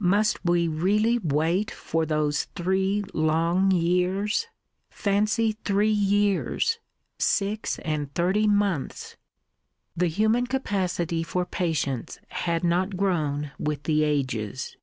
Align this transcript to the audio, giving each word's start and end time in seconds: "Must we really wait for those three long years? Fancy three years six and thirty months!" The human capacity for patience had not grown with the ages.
"Must 0.00 0.44
we 0.44 0.66
really 0.66 1.20
wait 1.20 1.70
for 1.70 2.04
those 2.04 2.46
three 2.56 3.04
long 3.14 3.70
years? 3.70 4.48
Fancy 4.90 5.52
three 5.64 5.86
years 5.92 6.80
six 7.16 7.78
and 7.84 8.12
thirty 8.12 8.48
months!" 8.48 9.16
The 9.96 10.08
human 10.08 10.48
capacity 10.48 11.22
for 11.22 11.46
patience 11.46 12.18
had 12.30 12.64
not 12.64 12.96
grown 12.96 13.52
with 13.56 13.84
the 13.84 14.02
ages. 14.02 14.76